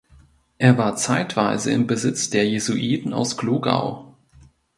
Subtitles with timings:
[0.57, 4.15] Es war zeitweise im Besitz der Jesuiten aus Glogau.